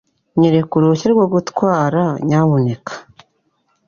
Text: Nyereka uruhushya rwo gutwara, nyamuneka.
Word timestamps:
Nyereka 0.39 0.71
uruhushya 0.75 1.07
rwo 1.13 1.25
gutwara, 1.33 2.03
nyamuneka. 2.27 2.93